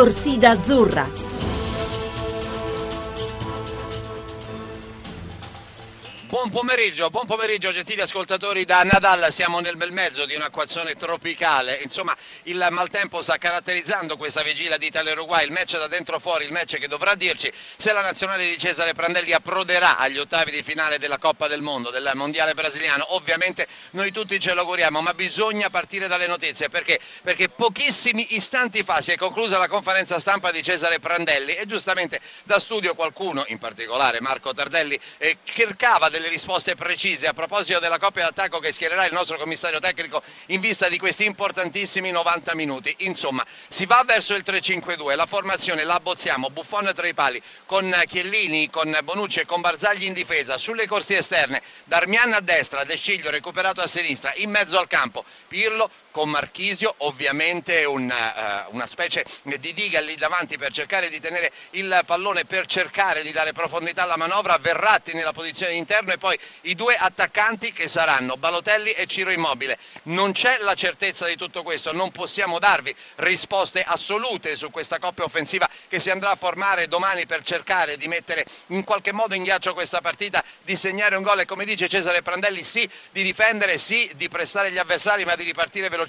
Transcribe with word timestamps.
Torsida 0.00 0.52
Azzurra. 0.52 1.29
Buon 6.40 6.52
pomeriggio, 6.52 7.10
buon 7.10 7.26
pomeriggio 7.26 7.70
gentili 7.70 8.00
ascoltatori 8.00 8.64
da 8.64 8.82
Nadal, 8.82 9.30
siamo 9.30 9.60
nel 9.60 9.76
bel 9.76 9.92
mezzo 9.92 10.24
di 10.24 10.34
un'acquazione 10.34 10.94
tropicale, 10.94 11.78
insomma 11.82 12.16
il 12.44 12.66
maltempo 12.70 13.20
sta 13.20 13.36
caratterizzando 13.36 14.16
questa 14.16 14.42
vigilia 14.42 14.78
di 14.78 14.86
Italia-Uruguay, 14.86 15.44
il 15.44 15.52
match 15.52 15.76
da 15.76 15.86
dentro 15.86 16.18
fuori, 16.18 16.46
il 16.46 16.52
match 16.52 16.78
che 16.78 16.88
dovrà 16.88 17.14
dirci 17.14 17.52
se 17.76 17.92
la 17.92 18.00
nazionale 18.00 18.46
di 18.46 18.56
Cesare 18.56 18.94
Prandelli 18.94 19.34
approderà 19.34 19.98
agli 19.98 20.16
ottavi 20.16 20.50
di 20.50 20.62
finale 20.62 20.98
della 20.98 21.18
Coppa 21.18 21.46
del 21.46 21.60
Mondo, 21.60 21.90
del 21.90 22.10
Mondiale 22.14 22.54
brasiliano, 22.54 23.14
ovviamente 23.14 23.66
noi 23.90 24.10
tutti 24.10 24.40
ce 24.40 24.54
lo 24.54 24.60
auguriamo, 24.62 25.02
ma 25.02 25.12
bisogna 25.12 25.68
partire 25.68 26.08
dalle 26.08 26.26
notizie, 26.26 26.70
perché? 26.70 26.98
Perché 27.22 27.50
pochissimi 27.50 28.34
istanti 28.34 28.82
fa 28.82 29.02
si 29.02 29.10
è 29.12 29.16
conclusa 29.16 29.58
la 29.58 29.68
conferenza 29.68 30.18
stampa 30.18 30.50
di 30.50 30.62
Cesare 30.62 31.00
Prandelli 31.00 31.54
e 31.54 31.66
giustamente 31.66 32.18
da 32.44 32.58
studio 32.58 32.94
qualcuno, 32.94 33.44
in 33.48 33.58
particolare 33.58 34.22
Marco 34.22 34.54
Tardelli, 34.54 34.98
eh, 35.18 35.36
cercava 35.44 36.08
delle 36.08 36.28
risposte 36.30 36.76
precise 36.76 37.26
a 37.26 37.34
proposito 37.34 37.80
della 37.80 37.98
coppia 37.98 38.22
d'attacco 38.22 38.60
che 38.60 38.72
schiererà 38.72 39.04
il 39.04 39.12
nostro 39.12 39.36
commissario 39.36 39.80
tecnico 39.80 40.22
in 40.46 40.60
vista 40.60 40.88
di 40.88 40.96
questi 40.96 41.24
importantissimi 41.24 42.12
90 42.12 42.54
minuti. 42.54 42.94
Insomma, 42.98 43.44
si 43.68 43.84
va 43.84 44.02
verso 44.06 44.34
il 44.34 44.44
3-5-2, 44.46 45.16
la 45.16 45.26
formazione 45.26 45.84
la 45.84 45.94
abbozziamo, 45.94 46.48
Buffon 46.50 46.92
tra 46.94 47.06
i 47.08 47.14
pali, 47.14 47.42
con 47.66 47.92
Chiellini, 48.06 48.70
con 48.70 48.96
Bonucci 49.02 49.40
e 49.40 49.46
con 49.46 49.60
Barzagli 49.60 50.04
in 50.04 50.12
difesa, 50.12 50.56
sulle 50.56 50.86
corsie 50.86 51.18
esterne, 51.18 51.60
Darmian 51.84 52.32
a 52.32 52.40
destra, 52.40 52.84
De 52.84 52.96
Sciglio 52.96 53.30
recuperato 53.30 53.80
a 53.80 53.86
sinistra, 53.88 54.32
in 54.36 54.50
mezzo 54.50 54.78
al 54.78 54.86
campo, 54.86 55.24
Pirlo 55.48 55.90
con 56.10 56.28
Marchisio, 56.28 56.94
ovviamente 56.98 57.84
un, 57.84 58.10
uh, 58.10 58.74
una 58.74 58.86
specie 58.86 59.24
di 59.44 59.72
diga 59.72 60.00
lì 60.00 60.16
davanti 60.16 60.58
per 60.58 60.72
cercare 60.72 61.08
di 61.08 61.20
tenere 61.20 61.52
il 61.70 62.02
pallone, 62.04 62.44
per 62.44 62.66
cercare 62.66 63.22
di 63.22 63.32
dare 63.32 63.52
profondità 63.52 64.02
alla 64.02 64.16
manovra, 64.16 64.58
Verratti 64.58 65.12
nella 65.12 65.32
posizione 65.32 65.72
interna 65.74 66.12
e 66.12 66.18
poi 66.18 66.38
i 66.62 66.74
due 66.74 66.96
attaccanti 66.96 67.72
che 67.72 67.88
saranno 67.88 68.36
Balotelli 68.36 68.90
e 68.90 69.06
Ciro 69.06 69.30
Immobile. 69.30 69.78
Non 70.04 70.32
c'è 70.32 70.58
la 70.60 70.74
certezza 70.74 71.26
di 71.26 71.36
tutto 71.36 71.62
questo, 71.62 71.92
non 71.92 72.10
possiamo 72.10 72.58
darvi 72.58 72.94
risposte 73.16 73.82
assolute 73.82 74.56
su 74.56 74.70
questa 74.70 74.98
coppia 74.98 75.24
offensiva 75.24 75.68
che 75.88 76.00
si 76.00 76.10
andrà 76.10 76.30
a 76.30 76.36
formare 76.36 76.88
domani 76.88 77.26
per 77.26 77.42
cercare 77.42 77.96
di 77.96 78.08
mettere 78.08 78.44
in 78.68 78.84
qualche 78.84 79.12
modo 79.12 79.34
in 79.34 79.42
ghiaccio 79.42 79.74
questa 79.74 80.00
partita, 80.00 80.42
di 80.62 80.76
segnare 80.76 81.16
un 81.16 81.22
gol 81.22 81.40
e 81.40 81.44
come 81.46 81.64
dice 81.64 81.88
Cesare 81.88 82.22
Prandelli 82.22 82.64
sì 82.64 82.88
di 83.12 83.22
difendere, 83.22 83.78
sì 83.78 84.10
di 84.16 84.28
pressare 84.28 84.70
gli 84.70 84.78
avversari 84.78 85.24
ma 85.24 85.34
di 85.36 85.44
ripartire 85.44 85.88
velocemente 85.88 85.99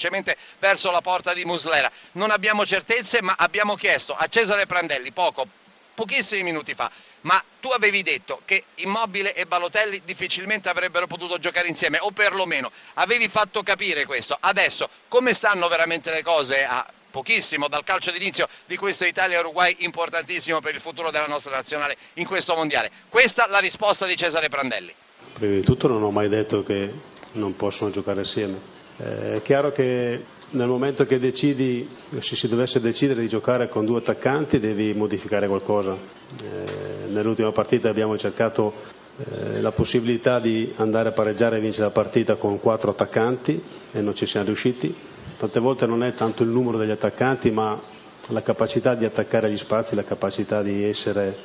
verso 0.59 0.91
la 0.91 1.01
porta 1.01 1.33
di 1.33 1.45
Muslera. 1.45 1.91
Non 2.13 2.31
abbiamo 2.31 2.65
certezze 2.65 3.21
ma 3.21 3.35
abbiamo 3.37 3.75
chiesto 3.75 4.15
a 4.15 4.27
Cesare 4.27 4.65
Prandelli 4.65 5.11
poco, 5.11 5.47
pochissimi 5.93 6.43
minuti 6.43 6.73
fa 6.73 6.91
ma 7.21 7.41
tu 7.59 7.69
avevi 7.69 8.01
detto 8.03 8.41
che 8.45 8.63
Immobile 8.75 9.33
e 9.33 9.45
Balotelli 9.45 10.01
difficilmente 10.03 10.69
avrebbero 10.69 11.07
potuto 11.07 11.37
giocare 11.37 11.67
insieme 11.67 11.97
o 11.99 12.11
perlomeno 12.11 12.71
avevi 12.95 13.27
fatto 13.27 13.63
capire 13.63 14.05
questo. 14.05 14.37
Adesso 14.39 14.89
come 15.07 15.33
stanno 15.33 15.67
veramente 15.67 16.11
le 16.11 16.23
cose 16.23 16.63
a 16.63 16.85
pochissimo 17.11 17.67
dal 17.67 17.83
calcio 17.83 18.11
d'inizio 18.11 18.47
di 18.65 18.77
questo 18.77 19.05
Italia-Uruguay 19.05 19.75
importantissimo 19.79 20.61
per 20.61 20.73
il 20.73 20.81
futuro 20.81 21.11
della 21.11 21.27
nostra 21.27 21.55
nazionale 21.55 21.97
in 22.13 22.25
questo 22.25 22.55
mondiale? 22.55 22.89
Questa 23.09 23.47
la 23.47 23.59
risposta 23.59 24.05
di 24.05 24.15
Cesare 24.15 24.49
Prandelli. 24.49 24.93
Prima 25.33 25.55
di 25.55 25.61
tutto 25.61 25.87
non 25.87 26.01
ho 26.01 26.11
mai 26.11 26.29
detto 26.29 26.63
che 26.63 26.91
non 27.33 27.55
possono 27.55 27.91
giocare 27.91 28.21
assieme. 28.21 28.79
Eh, 29.03 29.35
è 29.37 29.41
chiaro 29.41 29.71
che 29.71 30.23
nel 30.51 30.67
momento 30.67 31.05
che 31.05 31.17
decidi, 31.19 31.87
se 32.19 32.35
si 32.35 32.47
dovesse 32.47 32.79
decidere 32.79 33.21
di 33.21 33.27
giocare 33.27 33.67
con 33.69 33.85
due 33.85 33.99
attaccanti, 33.99 34.59
devi 34.59 34.93
modificare 34.93 35.47
qualcosa. 35.47 35.93
Eh, 35.93 37.07
nell'ultima 37.09 37.51
partita 37.51 37.89
abbiamo 37.89 38.17
cercato 38.17 38.73
eh, 39.17 39.61
la 39.61 39.71
possibilità 39.71 40.39
di 40.39 40.71
andare 40.77 41.09
a 41.09 41.11
pareggiare 41.13 41.57
e 41.57 41.59
vincere 41.61 41.85
la 41.85 41.91
partita 41.91 42.35
con 42.35 42.59
quattro 42.59 42.91
attaccanti 42.91 43.61
e 43.93 44.01
non 44.01 44.15
ci 44.15 44.25
siamo 44.25 44.45
riusciti. 44.47 44.93
Tante 45.37 45.59
volte 45.59 45.85
non 45.85 46.03
è 46.03 46.13
tanto 46.13 46.43
il 46.43 46.49
numero 46.49 46.77
degli 46.77 46.91
attaccanti, 46.91 47.49
ma 47.49 47.79
la 48.27 48.41
capacità 48.41 48.93
di 48.93 49.05
attaccare 49.05 49.49
gli 49.49 49.57
spazi, 49.57 49.95
la 49.95 50.03
capacità 50.03 50.61
di 50.61 50.83
essere 50.83 51.35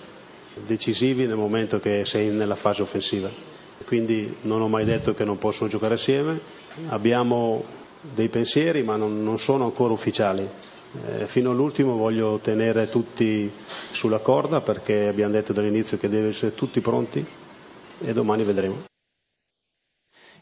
decisivi 0.66 1.26
nel 1.26 1.36
momento 1.36 1.80
che 1.80 2.04
sei 2.04 2.28
nella 2.28 2.54
fase 2.54 2.82
offensiva. 2.82 3.28
Quindi 3.86 4.36
non 4.42 4.60
ho 4.60 4.68
mai 4.68 4.84
detto 4.84 5.14
che 5.14 5.24
non 5.24 5.38
possono 5.38 5.68
giocare 5.70 5.94
assieme. 5.94 6.38
Abbiamo 6.88 7.64
dei 8.00 8.28
pensieri 8.28 8.82
ma 8.82 8.96
non, 8.96 9.22
non 9.22 9.38
sono 9.38 9.64
ancora 9.64 9.92
ufficiali. 9.92 10.46
Eh, 11.06 11.26
fino 11.26 11.50
all'ultimo 11.50 11.96
voglio 11.96 12.38
tenere 12.42 12.88
tutti 12.88 13.50
sulla 13.90 14.18
corda 14.18 14.60
perché 14.60 15.08
abbiamo 15.08 15.32
detto 15.32 15.52
dall'inizio 15.52 15.98
che 15.98 16.08
devono 16.08 16.30
essere 16.30 16.54
tutti 16.54 16.80
pronti 16.80 17.24
e 18.00 18.12
domani 18.12 18.44
vedremo. 18.44 18.95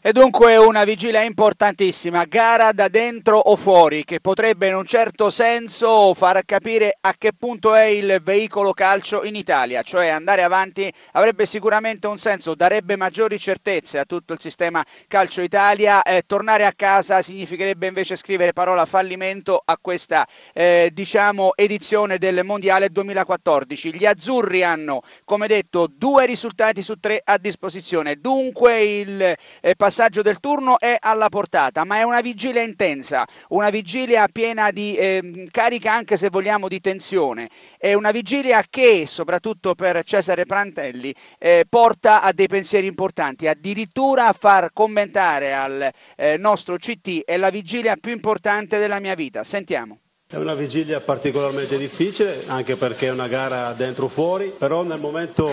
E 0.07 0.11
dunque 0.11 0.55
una 0.55 0.83
vigilia 0.83 1.23
importantissima, 1.23 2.25
gara 2.25 2.71
da 2.73 2.89
dentro 2.89 3.39
o 3.39 3.55
fuori, 3.55 4.05
che 4.05 4.19
potrebbe 4.19 4.67
in 4.67 4.75
un 4.75 4.85
certo 4.85 5.31
senso 5.31 6.13
far 6.13 6.45
capire 6.45 6.95
a 7.01 7.15
che 7.17 7.33
punto 7.33 7.73
è 7.73 7.85
il 7.85 8.19
veicolo 8.21 8.71
calcio 8.71 9.23
in 9.23 9.35
Italia, 9.35 9.81
cioè 9.81 10.09
andare 10.09 10.43
avanti 10.43 10.93
avrebbe 11.13 11.47
sicuramente 11.47 12.05
un 12.05 12.19
senso, 12.19 12.53
darebbe 12.53 12.95
maggiori 12.95 13.39
certezze 13.39 13.97
a 13.97 14.05
tutto 14.05 14.33
il 14.33 14.39
sistema 14.39 14.85
calcio 15.07 15.41
Italia, 15.41 16.03
eh, 16.03 16.21
tornare 16.27 16.67
a 16.67 16.73
casa 16.75 17.23
significherebbe 17.23 17.87
invece 17.87 18.15
scrivere 18.15 18.53
parola 18.53 18.85
fallimento 18.85 19.59
a 19.65 19.75
questa 19.81 20.27
eh, 20.53 20.91
diciamo 20.93 21.55
edizione 21.55 22.19
del 22.19 22.43
Mondiale 22.43 22.89
2014. 22.89 23.95
Gli 23.95 24.05
azzurri 24.05 24.63
hanno, 24.63 25.01
come 25.23 25.47
detto, 25.47 25.87
due 25.91 26.27
risultati 26.27 26.83
su 26.83 26.93
tre 26.99 27.19
a 27.23 27.39
disposizione, 27.39 28.17
dunque 28.17 28.83
il 28.83 29.19
eh, 29.19 29.75
passaggio 29.75 29.93
del 30.21 30.39
turno 30.41 30.77
è 30.77 30.97
alla 30.99 31.29
portata, 31.29 31.85
ma 31.85 31.97
è 31.97 32.03
una 32.03 32.19
vigilia 32.19 32.61
intensa, 32.61 33.25
una 33.49 33.69
vigilia 33.69 34.27
piena 34.29 34.69
di 34.71 34.95
eh, 34.95 35.47
carica 35.49 35.93
anche 35.93 36.17
se 36.17 36.29
vogliamo 36.29 36.67
di 36.67 36.81
tensione, 36.81 37.49
è 37.77 37.93
una 37.93 38.11
vigilia 38.11 38.61
che 38.69 39.05
soprattutto 39.07 39.73
per 39.73 40.03
Cesare 40.03 40.45
Prantelli 40.45 41.15
eh, 41.39 41.65
porta 41.69 42.21
a 42.21 42.33
dei 42.33 42.47
pensieri 42.47 42.87
importanti, 42.87 43.47
addirittura 43.47 44.27
a 44.27 44.33
far 44.33 44.71
commentare 44.73 45.53
al 45.53 45.89
eh, 46.17 46.37
nostro 46.37 46.75
CT 46.75 47.23
è 47.23 47.37
la 47.37 47.49
vigilia 47.49 47.95
più 47.95 48.11
importante 48.11 48.77
della 48.77 48.99
mia 48.99 49.15
vita. 49.15 49.45
Sentiamo. 49.45 49.99
È 50.27 50.37
una 50.37 50.55
vigilia 50.55 50.99
particolarmente 50.99 51.77
difficile, 51.77 52.43
anche 52.47 52.75
perché 52.75 53.07
è 53.07 53.11
una 53.11 53.27
gara 53.27 53.71
dentro 53.73 54.07
fuori, 54.07 54.51
però 54.57 54.81
nel 54.81 54.99
momento 54.99 55.49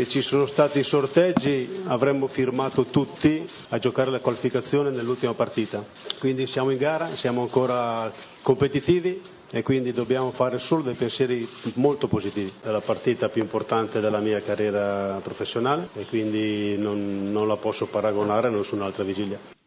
che 0.00 0.08
ci 0.08 0.22
sono 0.22 0.46
stati 0.46 0.78
i 0.78 0.82
sorteggi 0.82 1.82
avremmo 1.86 2.26
firmato 2.26 2.84
tutti 2.86 3.46
a 3.68 3.78
giocare 3.78 4.10
la 4.10 4.20
qualificazione 4.20 4.88
nell'ultima 4.88 5.34
partita. 5.34 5.84
Quindi 6.18 6.46
siamo 6.46 6.70
in 6.70 6.78
gara, 6.78 7.14
siamo 7.14 7.42
ancora 7.42 8.10
competitivi 8.40 9.20
e 9.50 9.62
quindi 9.62 9.92
dobbiamo 9.92 10.30
fare 10.30 10.56
solo 10.56 10.80
dei 10.80 10.94
pensieri 10.94 11.46
molto 11.74 12.08
positivi. 12.08 12.50
È 12.62 12.70
la 12.70 12.80
partita 12.80 13.28
più 13.28 13.42
importante 13.42 14.00
della 14.00 14.20
mia 14.20 14.40
carriera 14.40 15.20
professionale 15.22 15.88
e 15.92 16.06
quindi 16.06 16.78
non, 16.78 17.30
non 17.30 17.46
la 17.46 17.56
posso 17.56 17.84
paragonare 17.86 18.46
a 18.46 18.50
nessun'altra 18.50 19.04
vigilia. 19.04 19.59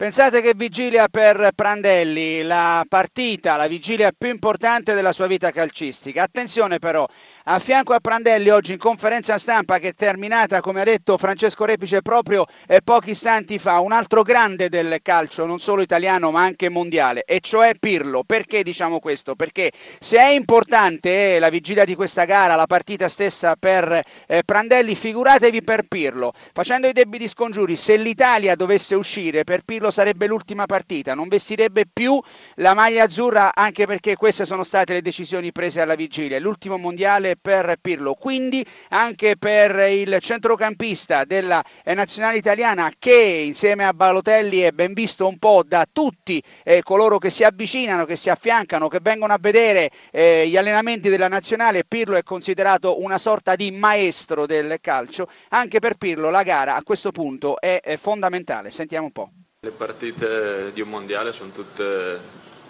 Pensate 0.00 0.40
che 0.40 0.54
vigilia 0.56 1.08
per 1.08 1.50
Prandelli, 1.54 2.40
la 2.40 2.86
partita, 2.88 3.56
la 3.56 3.66
vigilia 3.66 4.12
più 4.16 4.30
importante 4.30 4.94
della 4.94 5.12
sua 5.12 5.26
vita 5.26 5.50
calcistica. 5.50 6.22
Attenzione 6.22 6.78
però, 6.78 7.06
a 7.44 7.58
fianco 7.58 7.92
a 7.92 8.00
Prandelli 8.00 8.48
oggi 8.48 8.72
in 8.72 8.78
conferenza 8.78 9.36
stampa 9.36 9.78
che 9.78 9.88
è 9.88 9.94
terminata, 9.94 10.62
come 10.62 10.80
ha 10.80 10.84
detto 10.84 11.18
Francesco 11.18 11.66
Repice 11.66 12.00
proprio 12.00 12.46
eh, 12.66 12.80
pochi 12.82 13.10
istanti 13.10 13.58
fa, 13.58 13.80
un 13.80 13.92
altro 13.92 14.22
grande 14.22 14.70
del 14.70 15.00
calcio, 15.02 15.44
non 15.44 15.58
solo 15.58 15.82
italiano 15.82 16.30
ma 16.30 16.44
anche 16.44 16.70
mondiale, 16.70 17.24
e 17.26 17.40
cioè 17.40 17.74
Pirlo. 17.78 18.22
Perché 18.24 18.62
diciamo 18.62 19.00
questo? 19.00 19.34
Perché 19.34 19.70
se 19.98 20.16
è 20.16 20.30
importante 20.30 21.34
eh, 21.34 21.38
la 21.38 21.50
vigilia 21.50 21.84
di 21.84 21.94
questa 21.94 22.24
gara, 22.24 22.54
la 22.54 22.66
partita 22.66 23.06
stessa 23.10 23.54
per 23.54 24.02
eh, 24.26 24.44
Prandelli, 24.46 24.94
figuratevi 24.94 25.62
per 25.62 25.82
Pirlo. 25.86 26.32
Facendo 26.54 26.86
i 26.86 26.92
debiti 26.92 27.28
scongiuri, 27.28 27.76
se 27.76 27.98
l'Italia 27.98 28.54
dovesse 28.54 28.94
uscire 28.94 29.44
per 29.44 29.60
Pirlo 29.62 29.88
sarebbe 29.90 30.26
l'ultima 30.26 30.66
partita, 30.66 31.14
non 31.14 31.28
vestirebbe 31.28 31.84
più 31.90 32.20
la 32.56 32.74
maglia 32.74 33.04
azzurra 33.04 33.54
anche 33.54 33.86
perché 33.86 34.16
queste 34.16 34.44
sono 34.44 34.62
state 34.62 34.94
le 34.94 35.02
decisioni 35.02 35.52
prese 35.52 35.80
alla 35.80 35.94
vigilia, 35.94 36.38
l'ultimo 36.38 36.76
mondiale 36.76 37.36
per 37.40 37.76
Pirlo, 37.80 38.14
quindi 38.14 38.64
anche 38.90 39.36
per 39.36 39.90
il 39.90 40.18
centrocampista 40.20 41.24
della 41.24 41.62
eh, 41.84 41.94
nazionale 41.94 42.36
italiana 42.36 42.90
che 42.98 43.14
insieme 43.14 43.84
a 43.84 43.92
Balotelli 43.92 44.60
è 44.60 44.72
ben 44.72 44.92
visto 44.92 45.26
un 45.26 45.38
po' 45.38 45.62
da 45.66 45.86
tutti 45.90 46.42
eh, 46.64 46.82
coloro 46.82 47.18
che 47.18 47.30
si 47.30 47.44
avvicinano, 47.44 48.04
che 48.04 48.16
si 48.16 48.30
affiancano, 48.30 48.88
che 48.88 48.98
vengono 49.00 49.32
a 49.32 49.38
vedere 49.40 49.90
eh, 50.10 50.46
gli 50.48 50.56
allenamenti 50.56 51.08
della 51.08 51.28
nazionale, 51.28 51.84
Pirlo 51.84 52.16
è 52.16 52.22
considerato 52.22 53.00
una 53.02 53.18
sorta 53.18 53.56
di 53.56 53.70
maestro 53.70 54.46
del 54.46 54.78
calcio, 54.80 55.28
anche 55.50 55.78
per 55.78 55.94
Pirlo 55.96 56.30
la 56.30 56.42
gara 56.42 56.76
a 56.76 56.82
questo 56.82 57.12
punto 57.12 57.60
è, 57.60 57.80
è 57.82 57.96
fondamentale, 57.96 58.70
sentiamo 58.70 59.06
un 59.06 59.12
po'. 59.12 59.30
Le 59.62 59.72
partite 59.72 60.72
di 60.72 60.80
un 60.80 60.88
mondiale 60.88 61.34
sono 61.34 61.50
tutte 61.50 62.18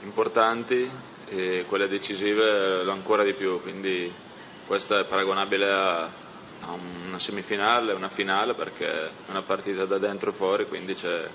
importanti 0.02 0.90
e 1.28 1.64
quelle 1.68 1.86
decisive 1.86 2.80
ancora 2.90 3.22
di 3.22 3.32
più, 3.32 3.62
quindi 3.62 4.12
questo 4.66 4.98
è 4.98 5.04
paragonabile 5.04 5.70
a, 5.70 6.02
a 6.02 6.76
una 7.06 7.20
semifinale, 7.20 7.92
una 7.92 8.08
finale 8.08 8.54
perché 8.54 8.88
è 8.88 9.08
una 9.28 9.42
partita 9.42 9.84
da 9.84 9.98
dentro 9.98 10.30
e 10.30 10.32
fuori, 10.32 10.66
quindi 10.66 10.94
c'è 10.94 11.28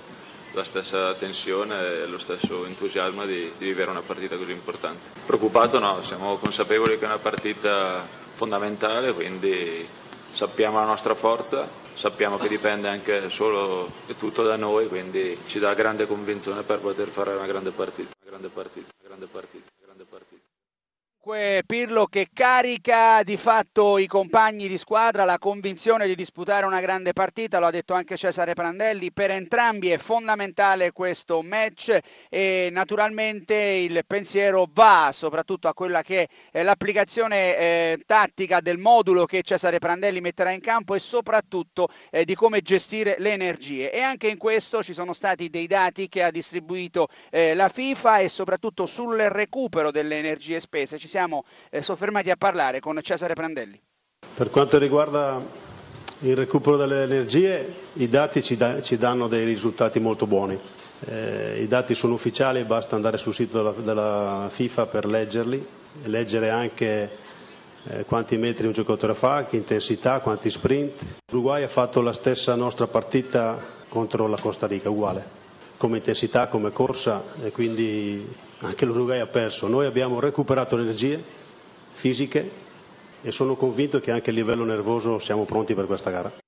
la 0.52 0.62
stessa 0.62 1.14
tensione 1.14 2.02
e 2.02 2.06
lo 2.06 2.18
stesso 2.18 2.66
entusiasmo 2.66 3.24
di, 3.24 3.50
di, 3.56 3.64
vivere 3.64 3.90
una 3.90 4.02
partita 4.02 4.36
così 4.36 4.52
importante. 4.52 5.18
Preoccupato 5.24 5.78
no, 5.78 6.02
siamo 6.02 6.36
consapevoli 6.36 6.98
che 6.98 7.04
è 7.04 7.08
una 7.08 7.16
partita 7.16 8.06
fondamentale, 8.34 9.14
quindi 9.14 9.88
sappiamo 10.30 10.78
la 10.80 10.84
nostra 10.84 11.14
forza, 11.14 11.66
sappiamo 11.96 12.36
che 12.36 12.48
dipende 12.48 12.88
anche 12.88 13.30
solo 13.30 13.90
e 14.06 14.16
tutto 14.16 14.42
da 14.42 14.56
noi, 14.56 14.86
quindi 14.86 15.36
ci 15.46 15.58
dà 15.58 15.72
grande 15.74 16.06
convinzione 16.06 16.62
per 16.62 16.78
poter 16.78 17.08
fare 17.08 17.34
una 17.34 17.46
grande 17.46 17.70
partita. 17.70 18.10
Una 18.20 18.30
grande 18.30 18.48
partita, 18.48 18.86
una 19.00 19.08
grande 19.08 19.26
partita. 19.26 19.65
Pirlo 21.26 22.06
che 22.06 22.28
carica 22.32 23.24
di 23.24 23.36
fatto 23.36 23.98
i 23.98 24.06
compagni 24.06 24.68
di 24.68 24.78
squadra, 24.78 25.24
la 25.24 25.40
convinzione 25.40 26.06
di 26.06 26.14
disputare 26.14 26.66
una 26.66 26.80
grande 26.80 27.12
partita, 27.12 27.58
lo 27.58 27.66
ha 27.66 27.72
detto 27.72 27.94
anche 27.94 28.16
Cesare 28.16 28.54
Prandelli, 28.54 29.10
per 29.10 29.32
entrambi 29.32 29.90
è 29.90 29.98
fondamentale 29.98 30.92
questo 30.92 31.42
match 31.42 31.98
e 32.28 32.68
naturalmente 32.70 33.56
il 33.56 34.04
pensiero 34.06 34.68
va 34.72 35.10
soprattutto 35.12 35.66
a 35.66 35.74
quella 35.74 36.02
che 36.02 36.28
è 36.52 36.62
l'applicazione 36.62 37.56
eh, 37.56 38.02
tattica 38.06 38.60
del 38.60 38.78
modulo 38.78 39.24
che 39.24 39.42
Cesare 39.42 39.80
Prandelli 39.80 40.20
metterà 40.20 40.52
in 40.52 40.60
campo 40.60 40.94
e 40.94 41.00
soprattutto 41.00 41.88
eh, 42.12 42.24
di 42.24 42.36
come 42.36 42.60
gestire 42.60 43.16
le 43.18 43.32
energie 43.32 43.90
e 43.90 44.00
anche 44.00 44.28
in 44.28 44.38
questo 44.38 44.80
ci 44.80 44.94
sono 44.94 45.12
stati 45.12 45.50
dei 45.50 45.66
dati 45.66 46.08
che 46.08 46.22
ha 46.22 46.30
distribuito 46.30 47.08
eh, 47.32 47.52
la 47.54 47.68
FIFA 47.68 48.18
e 48.18 48.28
soprattutto 48.28 48.86
sul 48.86 49.16
recupero 49.16 49.90
delle 49.90 50.18
energie 50.18 50.60
spese. 50.60 50.98
Ci 50.98 51.14
siamo 51.16 51.44
eh, 51.70 51.80
soffermati 51.80 52.30
a 52.30 52.36
parlare 52.36 52.78
con 52.78 53.00
Cesare 53.00 53.32
Prandelli. 53.32 53.80
Per 54.34 54.50
quanto 54.50 54.76
riguarda 54.76 55.40
il 56.20 56.36
recupero 56.36 56.76
delle 56.76 57.04
energie, 57.04 57.74
i 57.94 58.06
dati 58.06 58.42
ci, 58.42 58.58
da, 58.58 58.82
ci 58.82 58.98
danno 58.98 59.26
dei 59.26 59.46
risultati 59.46 59.98
molto 59.98 60.26
buoni. 60.26 60.58
Eh, 61.06 61.62
I 61.62 61.66
dati 61.68 61.94
sono 61.94 62.12
ufficiali, 62.12 62.62
basta 62.64 62.96
andare 62.96 63.16
sul 63.16 63.32
sito 63.32 63.56
della, 63.56 63.70
della 63.70 64.48
FIFA 64.50 64.86
per 64.86 65.06
leggerli 65.06 65.66
e 66.04 66.08
leggere 66.08 66.50
anche 66.50 67.10
eh, 67.84 68.04
quanti 68.04 68.36
metri 68.36 68.66
un 68.66 68.72
giocatore 68.72 69.14
fa, 69.14 69.46
che 69.46 69.56
intensità, 69.56 70.20
quanti 70.20 70.50
sprint. 70.50 71.02
L'Uruguay 71.30 71.62
ha 71.62 71.68
fatto 71.68 72.02
la 72.02 72.12
stessa 72.12 72.54
nostra 72.56 72.86
partita 72.86 73.56
contro 73.88 74.26
la 74.26 74.38
Costa 74.38 74.66
Rica, 74.66 74.90
uguale, 74.90 75.24
come 75.76 75.98
intensità, 75.98 76.48
come 76.48 76.72
corsa 76.72 77.22
e 77.42 77.50
quindi 77.50 78.26
anche 78.60 78.84
l'Uruguay 78.84 79.20
ha 79.20 79.26
perso. 79.26 79.66
Noi 79.68 79.86
abbiamo 79.86 80.20
recuperato 80.20 80.76
le 80.76 80.82
energie 80.82 81.22
fisiche 81.92 82.50
e 83.22 83.30
sono 83.30 83.54
convinto 83.56 84.00
che 84.00 84.10
anche 84.10 84.30
a 84.30 84.32
livello 84.32 84.64
nervoso 84.64 85.18
siamo 85.18 85.44
pronti 85.44 85.74
per 85.74 85.86
questa 85.86 86.10
gara. 86.10 86.45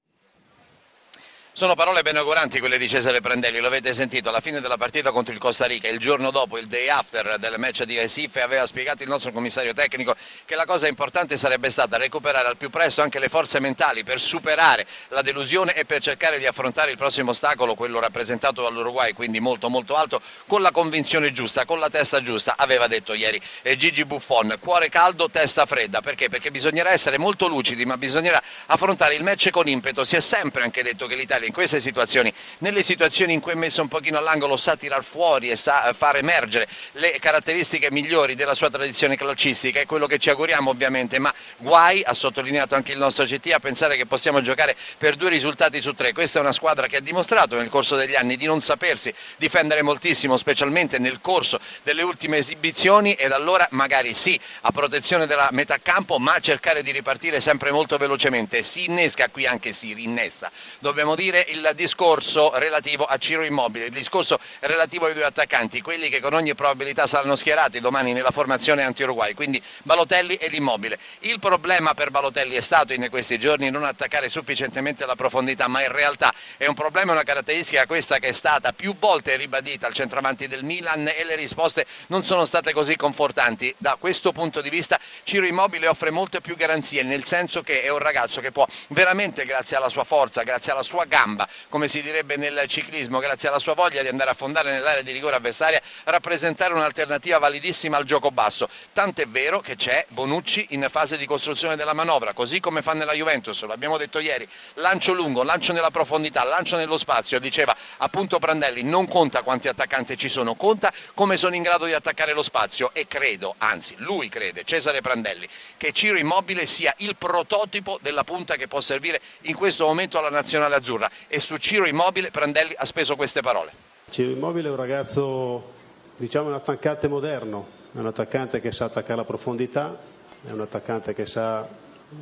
Sono 1.58 1.74
parole 1.74 2.02
beneauguranti 2.02 2.60
quelle 2.60 2.78
di 2.78 2.88
Cesare 2.88 3.20
Prandelli, 3.20 3.58
lo 3.58 3.66
avete 3.66 3.92
sentito, 3.92 4.28
alla 4.28 4.38
fine 4.38 4.60
della 4.60 4.76
partita 4.76 5.10
contro 5.10 5.34
il 5.34 5.40
Costa 5.40 5.66
Rica, 5.66 5.88
il 5.88 5.98
giorno 5.98 6.30
dopo, 6.30 6.56
il 6.56 6.68
day 6.68 6.88
after 6.88 7.36
del 7.36 7.58
match 7.58 7.82
di 7.82 7.98
Recife, 7.98 8.42
aveva 8.42 8.64
spiegato 8.64 9.02
il 9.02 9.08
nostro 9.08 9.32
commissario 9.32 9.74
tecnico 9.74 10.14
che 10.44 10.54
la 10.54 10.64
cosa 10.66 10.86
importante 10.86 11.36
sarebbe 11.36 11.68
stata 11.68 11.96
recuperare 11.96 12.46
al 12.46 12.56
più 12.56 12.70
presto 12.70 13.02
anche 13.02 13.18
le 13.18 13.28
forze 13.28 13.58
mentali 13.58 14.04
per 14.04 14.20
superare 14.20 14.86
la 15.08 15.20
delusione 15.20 15.74
e 15.74 15.84
per 15.84 16.00
cercare 16.00 16.38
di 16.38 16.46
affrontare 16.46 16.92
il 16.92 16.96
prossimo 16.96 17.32
ostacolo, 17.32 17.74
quello 17.74 17.98
rappresentato 17.98 18.62
dall'Uruguay, 18.62 19.12
quindi 19.12 19.40
molto 19.40 19.68
molto 19.68 19.96
alto, 19.96 20.22
con 20.46 20.62
la 20.62 20.70
convinzione 20.70 21.32
giusta, 21.32 21.64
con 21.64 21.80
la 21.80 21.90
testa 21.90 22.22
giusta, 22.22 22.54
aveva 22.56 22.86
detto 22.86 23.14
ieri 23.14 23.42
Gigi 23.76 24.04
Buffon, 24.04 24.54
cuore 24.60 24.90
caldo, 24.90 25.28
testa 25.28 25.66
fredda, 25.66 26.02
perché? 26.02 26.28
Perché 26.28 26.52
bisognerà 26.52 26.92
essere 26.92 27.18
molto 27.18 27.48
lucidi, 27.48 27.84
ma 27.84 27.96
bisognerà 27.96 28.40
affrontare 28.66 29.16
il 29.16 29.24
match 29.24 29.50
con 29.50 29.66
impeto, 29.66 30.04
si 30.04 30.14
è 30.14 30.20
sempre 30.20 30.62
anche 30.62 30.84
detto 30.84 31.08
che 31.08 31.16
l'Italia 31.16 31.46
in 31.48 31.54
queste 31.54 31.80
situazioni, 31.80 32.32
nelle 32.58 32.82
situazioni 32.82 33.32
in 33.32 33.40
cui 33.40 33.52
è 33.52 33.54
messo 33.54 33.82
un 33.82 33.88
pochino 33.88 34.18
all'angolo 34.18 34.56
sa 34.56 34.76
tirar 34.76 35.02
fuori 35.02 35.50
e 35.50 35.56
sa 35.56 35.92
far 35.96 36.16
emergere 36.16 36.68
le 36.92 37.16
caratteristiche 37.18 37.90
migliori 37.90 38.34
della 38.34 38.54
sua 38.54 38.70
tradizione 38.70 39.16
calcistica, 39.16 39.80
è 39.80 39.86
quello 39.86 40.06
che 40.06 40.18
ci 40.18 40.30
auguriamo 40.30 40.70
ovviamente, 40.70 41.18
ma 41.18 41.32
guai, 41.56 42.02
ha 42.04 42.14
sottolineato 42.14 42.74
anche 42.74 42.92
il 42.92 42.98
nostro 42.98 43.24
CT, 43.24 43.52
a 43.52 43.60
pensare 43.60 43.96
che 43.96 44.06
possiamo 44.06 44.42
giocare 44.42 44.76
per 44.98 45.16
due 45.16 45.30
risultati 45.30 45.80
su 45.80 45.94
tre, 45.94 46.12
questa 46.12 46.38
è 46.38 46.42
una 46.42 46.52
squadra 46.52 46.86
che 46.86 46.96
ha 46.96 47.00
dimostrato 47.00 47.56
nel 47.56 47.70
corso 47.70 47.96
degli 47.96 48.14
anni 48.14 48.36
di 48.36 48.44
non 48.44 48.60
sapersi 48.60 49.12
difendere 49.38 49.82
moltissimo, 49.82 50.36
specialmente 50.36 50.98
nel 50.98 51.20
corso 51.20 51.58
delle 51.82 52.02
ultime 52.02 52.36
esibizioni 52.36 53.14
ed 53.14 53.32
allora 53.32 53.66
magari 53.70 54.12
sì, 54.12 54.38
a 54.62 54.70
protezione 54.70 55.26
della 55.26 55.48
metà 55.52 55.78
campo, 55.82 56.18
ma 56.18 56.38
cercare 56.40 56.82
di 56.82 56.92
ripartire 56.92 57.40
sempre 57.40 57.70
molto 57.70 57.96
velocemente, 57.96 58.62
si 58.62 58.84
innesca 58.84 59.28
qui 59.28 59.46
anche 59.46 59.72
si 59.72 59.94
rinnesta, 59.94 60.50
dobbiamo 60.78 61.14
dire 61.14 61.27
il 61.28 61.70
discorso 61.74 62.56
relativo 62.58 63.04
a 63.04 63.16
Ciro 63.18 63.44
Immobile, 63.44 63.86
il 63.86 63.92
discorso 63.92 64.38
relativo 64.60 65.06
ai 65.06 65.14
due 65.14 65.24
attaccanti, 65.24 65.80
quelli 65.80 66.08
che 66.08 66.20
con 66.20 66.32
ogni 66.32 66.54
probabilità 66.54 67.06
saranno 67.06 67.36
schierati 67.36 67.80
domani 67.80 68.12
nella 68.12 68.30
formazione 68.30 68.82
anti-Uruguay, 68.82 69.34
quindi 69.34 69.62
Balotelli 69.82 70.34
ed 70.34 70.54
Immobile. 70.54 70.98
Il 71.20 71.38
problema 71.38 71.94
per 71.94 72.10
Balotelli 72.10 72.56
è 72.56 72.60
stato 72.60 72.92
in 72.92 73.06
questi 73.10 73.38
giorni 73.38 73.70
non 73.70 73.84
attaccare 73.84 74.28
sufficientemente 74.28 75.06
la 75.06 75.16
profondità, 75.16 75.68
ma 75.68 75.82
in 75.82 75.92
realtà 75.92 76.32
è 76.56 76.66
un 76.66 76.74
problema, 76.74 77.12
una 77.12 77.22
caratteristica 77.22 77.86
questa 77.86 78.18
che 78.18 78.28
è 78.28 78.32
stata 78.32 78.72
più 78.72 78.96
volte 78.98 79.36
ribadita 79.36 79.86
al 79.86 79.92
centravanti 79.92 80.48
del 80.48 80.64
Milan 80.64 81.08
e 81.08 81.24
le 81.24 81.36
risposte 81.36 81.86
non 82.08 82.24
sono 82.24 82.44
state 82.44 82.72
così 82.72 82.96
confortanti. 82.96 83.74
Da 83.78 83.96
questo 83.98 84.32
punto 84.32 84.60
di 84.60 84.70
vista 84.70 84.98
Ciro 85.24 85.46
Immobile 85.46 85.88
offre 85.88 86.10
molte 86.10 86.40
più 86.40 86.56
garanzie, 86.56 87.02
nel 87.02 87.24
senso 87.24 87.62
che 87.62 87.82
è 87.82 87.88
un 87.90 87.98
ragazzo 87.98 88.40
che 88.40 88.52
può 88.52 88.66
veramente, 88.88 89.44
grazie 89.44 89.76
alla 89.76 89.88
sua 89.88 90.04
forza, 90.04 90.42
grazie 90.42 90.72
alla 90.72 90.82
sua 90.82 91.04
gamba, 91.18 91.48
come 91.68 91.88
si 91.88 92.00
direbbe 92.00 92.36
nel 92.36 92.64
ciclismo, 92.68 93.18
grazie 93.18 93.48
alla 93.48 93.58
sua 93.58 93.74
voglia 93.74 94.02
di 94.02 94.08
andare 94.08 94.30
a 94.30 94.34
fondare 94.34 94.70
nell'area 94.70 95.02
di 95.02 95.10
rigore 95.10 95.34
avversaria, 95.34 95.80
rappresentare 96.04 96.74
un'alternativa 96.74 97.38
validissima 97.38 97.96
al 97.96 98.04
gioco 98.04 98.30
basso. 98.30 98.68
Tant'è 98.92 99.26
vero 99.26 99.58
che 99.58 99.74
c'è 99.74 100.06
Bonucci 100.10 100.68
in 100.70 100.86
fase 100.88 101.16
di 101.16 101.26
costruzione 101.26 101.74
della 101.74 101.92
manovra, 101.92 102.34
così 102.34 102.60
come 102.60 102.82
fa 102.82 102.92
nella 102.92 103.14
Juventus, 103.14 103.64
l'abbiamo 103.64 103.96
detto 103.96 104.20
ieri, 104.20 104.46
lancio 104.74 105.12
lungo, 105.12 105.42
lancio 105.42 105.72
nella 105.72 105.90
profondità, 105.90 106.44
lancio 106.44 106.76
nello 106.76 106.96
spazio, 106.96 107.40
diceva 107.40 107.74
appunto 107.96 108.38
Prandelli, 108.38 108.84
non 108.84 109.08
conta 109.08 109.42
quanti 109.42 109.66
attaccanti 109.66 110.16
ci 110.16 110.28
sono, 110.28 110.54
conta 110.54 110.92
come 111.14 111.36
sono 111.36 111.56
in 111.56 111.62
grado 111.62 111.86
di 111.86 111.94
attaccare 111.94 112.32
lo 112.32 112.44
spazio. 112.44 112.90
E 112.92 113.08
credo, 113.08 113.56
anzi 113.58 113.96
lui 113.98 114.28
crede, 114.28 114.62
Cesare 114.62 115.00
Prandelli, 115.00 115.48
che 115.76 115.92
Ciro 115.92 116.16
Immobile 116.16 116.64
sia 116.64 116.94
il 116.98 117.16
prototipo 117.16 117.98
della 118.00 118.22
punta 118.22 118.54
che 118.54 118.68
può 118.68 118.80
servire 118.80 119.20
in 119.42 119.56
questo 119.56 119.84
momento 119.84 120.18
alla 120.18 120.30
nazionale 120.30 120.76
azzurra 120.76 121.07
e 121.28 121.40
su 121.40 121.56
Ciro 121.56 121.86
Immobile 121.86 122.30
Prandelli 122.30 122.74
ha 122.76 122.84
speso 122.84 123.16
queste 123.16 123.40
parole. 123.40 123.72
Ciro 124.08 124.30
Immobile 124.30 124.68
è 124.68 124.70
un 124.70 124.76
ragazzo, 124.76 125.72
diciamo 126.16 126.48
un 126.48 126.54
attaccante 126.54 127.08
moderno, 127.08 127.66
è 127.94 127.98
un 127.98 128.06
attaccante 128.06 128.60
che 128.60 128.72
sa 128.72 128.86
attaccare 128.86 129.16
la 129.16 129.24
profondità, 129.24 129.98
è 130.46 130.50
un 130.50 130.60
attaccante 130.60 131.14
che 131.14 131.26
sa 131.26 131.68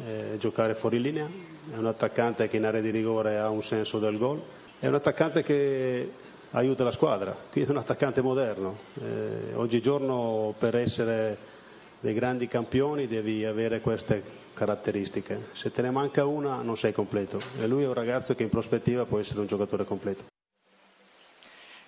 eh, 0.07 0.37
giocare 0.39 0.75
fuori 0.75 1.01
linea, 1.01 1.27
è 1.73 1.77
un 1.77 1.87
attaccante 1.87 2.49
che 2.49 2.57
in 2.57 2.65
area 2.65 2.81
di 2.81 2.91
rigore 2.91 3.39
ha 3.39 3.49
un 3.51 3.63
senso 3.63 3.99
del 3.99 4.19
gol, 4.19 4.43
è 4.79 4.87
un 4.87 4.95
attaccante 4.95 5.43
che 5.43 6.11
aiuta 6.53 6.85
la 6.85 6.91
squadra, 6.91 7.37
quindi 7.51 7.71
è 7.71 7.73
un 7.73 7.79
attaccante 7.79 8.21
moderno. 8.21 8.79
Eh, 8.95 9.55
oggigiorno 9.55 10.55
per 10.59 10.77
essere 10.77 11.37
dei 12.01 12.15
grandi 12.15 12.47
campioni 12.47 13.07
devi 13.07 13.45
avere 13.45 13.81
queste 13.81 14.45
caratteristiche. 14.57 15.49
Se 15.53 15.71
te 15.71 15.83
ne 15.83 15.91
manca 15.91 16.25
una 16.25 16.63
non 16.63 16.79
sei 16.79 16.93
completo 16.93 17.39
e 17.61 17.67
lui 17.67 17.83
è 17.83 17.87
un 17.87 17.93
ragazzo 17.93 18.35
che 18.35 18.43
in 18.43 18.49
prospettiva 18.49 19.05
può 19.05 19.19
essere 19.19 19.41
un 19.41 19.47
giocatore 19.47 19.85
completo. 19.85 20.25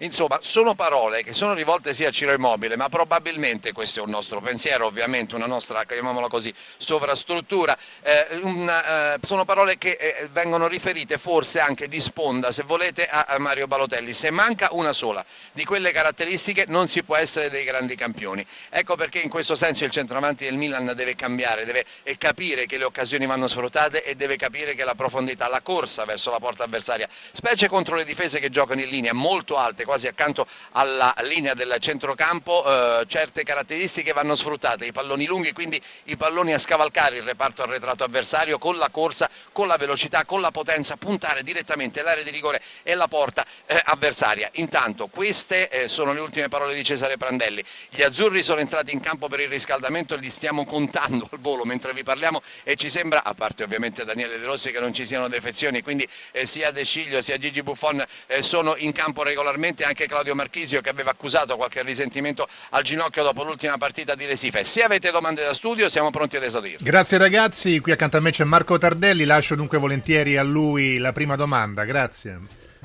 Insomma, 0.01 0.39
sono 0.43 0.77
parole 0.77 1.25
che 1.25 1.35
sono 1.35 1.55
rivolte 1.55 1.93
sia 1.93 2.09
a 2.09 2.11
Ciro 2.13 2.33
Immobile, 2.33 2.77
ma 2.77 2.89
probabilmente 2.89 3.73
questo 3.73 3.99
è 3.99 4.03
un 4.05 4.11
nostro 4.11 4.41
pensiero, 4.41 4.87
ovviamente 4.87 5.35
una 5.35 5.47
nostra, 5.47 5.85
chiamiamola 5.85 6.29
così, 6.29 6.55
sovrastruttura. 6.77 7.77
Eh, 8.03 8.39
una, 8.43 9.15
eh, 9.15 9.19
sono 9.23 9.45
parole 9.45 9.77
che 9.77 9.97
eh, 9.99 10.29
vengono 10.31 10.69
riferite 10.69 11.19
forse 11.19 11.59
anche 11.59 11.89
di 11.89 12.01
sponda, 12.01 12.53
se 12.53 12.63
volete, 12.63 13.09
a, 13.09 13.25
a, 13.27 13.39
Mario 13.39 13.67
Balotelli. 13.67 14.15
Se 14.15 14.31
manca 14.31 14.69
una 14.71 14.93
sola 14.93 15.25
di 15.51 15.65
quelle 15.65 15.91
caratteristiche 15.91 16.67
non 16.69 16.87
si 16.87 17.03
può 17.03 17.17
essere 17.17 17.51
dei 17.51 17.65
grandi 17.65 17.97
campioni. 17.97 18.47
Ecco 18.69 18.95
perché 18.95 19.19
in 19.19 19.29
questo 19.29 19.57
senso 19.57 19.85
il 19.85 19.91
centravanti 19.91 20.45
del 20.45 20.57
Milan 20.57 20.93
deve 20.95 21.17
cambiare, 21.17 21.65
deve 21.65 21.85
capire 22.19 22.67
che 22.67 22.79
le 22.79 22.85
occasioni 22.85 23.27
vanno 23.27 23.49
sfruttate 23.49 24.05
e 24.05 24.15
deve 24.15 24.37
capire 24.37 24.77
che 24.77 24.85
la 24.85 24.95
profondità, 24.95 25.49
la 25.49 25.61
corsa 25.61 26.05
verso 26.05 26.31
la 26.31 26.39
porta 26.39 26.63
avversaria, 26.63 27.09
specie 27.33 27.67
contro 27.67 27.97
le 27.97 28.05
difese 28.05 28.39
che 28.39 28.49
giocano 28.49 28.81
in 28.81 28.91
linea 28.91 29.13
molto 29.13 29.57
alte 29.57 29.87
quasi 29.89 30.07
accanto 30.07 30.47
alla 30.73 31.15
linea 31.23 31.55
del 31.55 31.75
centrocampo, 31.81 33.01
eh, 33.01 33.07
certe 33.07 33.43
caratteristiche 33.43 34.13
vanno 34.13 34.37
sfruttate, 34.37 34.85
i 34.85 34.93
palloni 34.93 35.25
lunghi, 35.25 35.53
quindi 35.55 35.81
i 36.05 36.17
palloni 36.19 36.53
a 36.53 36.59
scavalcare 36.59 37.17
il 37.17 37.23
reparto 37.23 37.63
arretrato 37.63 38.05
avversario 38.05 38.59
con 38.59 38.77
la 38.77 38.91
corsa, 38.91 39.31
con 39.51 39.67
la 39.67 39.79
velocità, 39.79 40.27
con 40.27 40.43
la 40.43 40.51
potenza, 40.51 40.99
puntare 40.99 41.43
direttamente 41.43 42.03
l'area 42.03 42.23
di 42.23 42.29
rigore 42.29 42.61
e 42.83 42.95
la 42.95 43.09
porta 43.09 43.47
eh, 43.65 43.81
avversaria. 43.83 44.51
Intanto 44.55 45.07
queste 45.07 45.71
eh, 45.71 45.89
sono 45.89 46.13
le 46.13 46.21
ultime 46.21 46.49
parole 46.49 46.75
di 46.75 46.85
Cesare 46.85 47.17
Prandelli. 47.17 47.65
Gli 47.89 48.03
azzurri 48.03 48.43
sono 48.43 48.61
entrati 48.61 48.93
in 48.93 49.01
campo 49.01 49.29
per 49.29 49.41
il 49.41 49.49
riscaldamento 49.49 50.13
e 50.13 50.19
li 50.19 50.29
stiamo 50.29 50.67
contando 50.67 51.27
al 51.33 51.39
volo 51.39 51.65
mentre 51.65 51.95
vi 51.95 52.03
parliamo 52.03 52.43
e 52.63 52.77
ci 52.77 52.91
sembra, 52.91 53.25
a 53.25 53.33
parte 53.33 53.63
ovviamente 53.63 54.05
Daniele 54.05 54.39
De 54.39 54.45
Rossi, 54.45 54.71
che 54.71 54.81
non 54.81 54.93
ci 54.93 55.07
siano 55.07 55.29
defezioni, 55.29 55.81
quindi 55.81 56.07
eh, 56.33 56.45
sia 56.45 56.73
De 56.73 56.85
Sciglio 56.85 57.23
sia 57.23 57.39
Gigi 57.39 57.63
Buffon 57.63 58.05
eh, 58.27 58.43
sono 58.43 58.77
in 58.77 58.93
campo 58.93 59.23
regolarmente, 59.23 59.78
anche 59.85 60.07
Claudio 60.07 60.35
Marchisio 60.35 60.81
che 60.81 60.91
aveva 60.91 61.11
accusato 61.11 61.57
qualche 61.57 61.83
risentimento 61.83 62.47
al 62.71 62.83
ginocchio 62.83 63.23
dopo 63.23 63.43
l'ultima 63.45 63.77
partita 63.79 64.15
di 64.15 64.25
Resife. 64.25 64.65
Se 64.65 64.83
avete 64.83 65.11
domande 65.11 65.45
da 65.45 65.55
studio 65.55 65.89
siamo 65.89 66.11
pronti 66.11 66.37
ad 66.37 66.45
esaudirle. 66.45 66.89
Grazie 66.89 67.19
ragazzi, 67.19 67.79
qui 67.81 67.93
accanto 67.93 68.17
a 68.17 68.21
me 68.21 68.31
c'è 68.31 68.45
Marco 68.45 68.79
Tardelli, 68.79 69.25
lascio 69.25 69.55
dunque 69.55 69.79
volentieri 69.79 70.37
a 70.37 70.43
lui 70.43 70.99
la 70.99 71.13
prima 71.13 71.37
domanda, 71.37 71.85
grazie. 71.85 72.39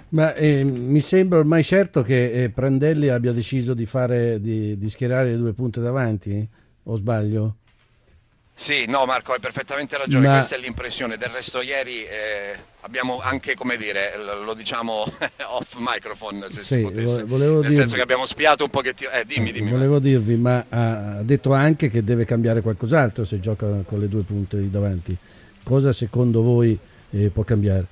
Ma 0.09 0.35
eh, 0.35 0.63
mi 0.63 1.01
sembra 1.01 1.39
ormai 1.39 1.63
certo 1.63 2.03
che 2.03 2.31
eh, 2.31 2.49
Prandelli 2.49 3.09
abbia 3.09 3.31
deciso 3.31 3.73
di, 3.73 3.87
fare, 3.87 4.39
di, 4.39 4.77
di 4.77 4.89
schierare 4.89 5.31
le 5.31 5.37
due 5.37 5.53
punte 5.53 5.81
davanti, 5.81 6.47
o 6.83 6.95
sbaglio? 6.95 7.55
Sì, 8.55 8.85
no 8.87 9.05
Marco, 9.05 9.33
hai 9.33 9.39
perfettamente 9.39 9.97
ragione, 9.97 10.27
Ma... 10.27 10.33
questa 10.33 10.55
è 10.55 10.59
l'impressione, 10.59 11.17
del 11.17 11.29
resto 11.29 11.61
ieri 11.61 12.05
eh, 12.05 12.55
abbiamo 12.81 13.19
anche, 13.19 13.55
come 13.55 13.77
dire, 13.77 14.13
lo 14.43 14.53
diciamo 14.53 15.03
off 15.49 15.75
microphone 15.77 16.45
se 16.49 16.61
sì, 16.61 16.75
si 16.77 16.81
potesse, 16.81 17.23
nel 17.23 17.59
dirvi... 17.61 17.75
senso 17.75 17.95
che 17.95 18.01
abbiamo 18.01 18.27
spiato 18.27 18.63
un 18.63 18.69
pochettino, 18.69 19.09
eh, 19.09 19.25
dimmi, 19.25 19.51
dimmi. 19.51 19.71
Volevo 19.71 19.97
dirvi, 19.97 20.35
ma 20.35 20.63
ha 20.69 21.23
detto 21.23 21.51
anche 21.51 21.89
che 21.89 22.03
deve 22.03 22.25
cambiare 22.25 22.61
qualcos'altro 22.61 23.25
se 23.25 23.39
gioca 23.39 23.65
con 23.85 23.99
le 23.99 24.07
due 24.07 24.21
punte 24.21 24.57
di 24.57 24.69
davanti, 24.69 25.17
cosa 25.63 25.91
secondo 25.91 26.43
voi 26.43 26.77
eh, 27.09 27.29
può 27.29 27.43
cambiare? 27.43 27.87